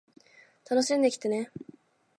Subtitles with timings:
[0.67, 1.51] 楽しんできてね